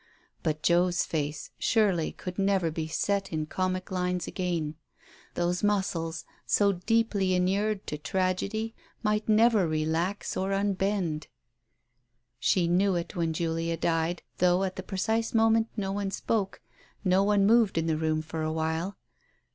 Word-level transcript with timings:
But 0.41 0.63
Joe's 0.63 1.03
face 1.05 1.51
surely 1.59 2.11
could 2.11 2.39
never 2.39 2.71
be 2.71 2.87
set 2.87 3.31
in 3.31 3.45
comic 3.45 3.91
lines 3.91 4.25
again, 4.25 4.73
those 5.35 5.61
muscles, 5.63 6.25
so 6.43 6.71
deeply 6.71 7.35
inured 7.35 7.85
to 7.85 7.99
tragedy, 7.99 8.73
might 9.03 9.29
never 9.29 9.67
relax 9.67 10.35
or 10.35 10.53
unbend.... 10.53 11.27
She 12.39 12.67
knew 12.67 12.95
it 12.95 13.15
when 13.15 13.31
Julia 13.31 13.77
died, 13.77 14.23
though 14.39 14.63
at 14.63 14.75
the 14.75 14.81
precise 14.81 15.35
moment 15.35 15.67
no 15.77 15.91
one 15.91 16.09
spoke, 16.09 16.61
no 17.03 17.23
one 17.23 17.45
moved 17.45 17.77
in 17.77 17.85
the 17.85 17.95
room 17.95 18.23
for 18.23 18.41
a 18.41 18.51
while. 18.51 18.97